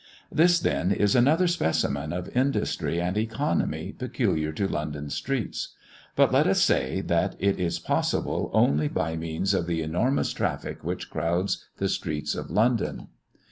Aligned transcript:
This, 0.31 0.59
then, 0.59 0.91
is 0.91 1.15
another 1.15 1.45
specimen 1.45 2.11
of 2.11 2.35
industry 2.35 2.99
and 2.99 3.15
economy 3.15 3.91
peculiar 3.91 4.51
to 4.53 4.67
London 4.67 5.11
streets. 5.11 5.75
But, 6.15 6.31
let 6.33 6.47
us 6.47 6.59
say, 6.59 7.01
that 7.01 7.35
it 7.37 7.59
is 7.59 7.77
possible 7.77 8.49
only 8.51 8.87
by 8.87 9.15
means 9.15 9.53
of 9.53 9.67
the 9.67 9.83
enormous 9.83 10.31
traffic 10.33 10.83
which 10.83 11.11
crowds 11.11 11.63
the 11.77 11.87
streets 11.87 12.33
of 12.33 12.49
London. 12.49 13.09